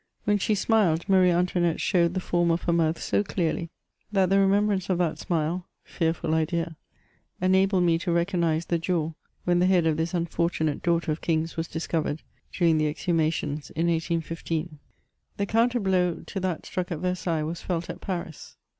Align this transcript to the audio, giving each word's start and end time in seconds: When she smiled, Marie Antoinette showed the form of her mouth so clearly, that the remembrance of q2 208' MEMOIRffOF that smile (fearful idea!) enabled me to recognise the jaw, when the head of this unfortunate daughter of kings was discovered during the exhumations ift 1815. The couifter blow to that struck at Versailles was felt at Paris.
When 0.23 0.39
she 0.39 0.55
smiled, 0.55 1.07
Marie 1.07 1.29
Antoinette 1.29 1.79
showed 1.79 2.15
the 2.15 2.19
form 2.19 2.49
of 2.49 2.63
her 2.63 2.73
mouth 2.73 2.99
so 2.99 3.23
clearly, 3.23 3.69
that 4.11 4.31
the 4.31 4.39
remembrance 4.39 4.89
of 4.89 4.97
q2 4.97 4.97
208' 4.97 5.09
MEMOIRffOF 5.11 5.17
that 5.17 5.19
smile 5.19 5.67
(fearful 5.83 6.33
idea!) 6.33 6.75
enabled 7.39 7.83
me 7.83 7.99
to 7.99 8.11
recognise 8.11 8.65
the 8.65 8.79
jaw, 8.79 9.11
when 9.43 9.59
the 9.59 9.67
head 9.67 9.85
of 9.85 9.97
this 9.97 10.15
unfortunate 10.15 10.81
daughter 10.81 11.11
of 11.11 11.21
kings 11.21 11.55
was 11.55 11.67
discovered 11.67 12.23
during 12.51 12.79
the 12.79 12.87
exhumations 12.91 13.67
ift 13.75 13.77
1815. 13.77 14.79
The 15.37 15.45
couifter 15.45 15.79
blow 15.83 16.23
to 16.25 16.39
that 16.39 16.65
struck 16.65 16.91
at 16.91 16.97
Versailles 16.97 17.43
was 17.43 17.61
felt 17.61 17.87
at 17.87 18.01
Paris. 18.01 18.57